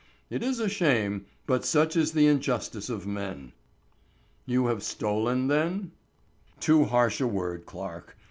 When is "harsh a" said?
6.85-7.27